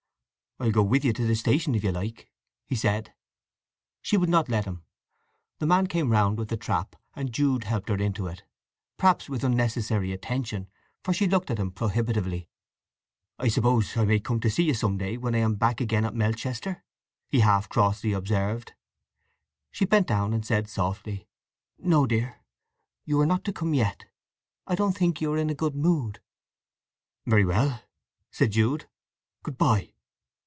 [0.59, 2.29] "I'll go with you to the station, if you'd like?"
[2.67, 3.15] he said.
[4.03, 4.83] She would not let him.
[5.57, 8.43] The man came round with the trap, and Jude helped her into it,
[8.95, 10.67] perhaps with unnecessary attention,
[11.03, 12.47] for she looked at him prohibitively.
[13.39, 16.13] "I suppose—I may come to see you some day, when I am back again at
[16.13, 16.83] Melchester?"
[17.27, 18.73] he half crossly observed.
[19.71, 21.27] She bent down and said softly:
[21.79, 24.05] "No, dear—you are not to come yet.
[24.67, 26.21] I don't think you are in a good mood."
[27.25, 27.81] "Very well,"
[28.29, 28.87] said Jude.
[29.41, 29.87] "Good bye!"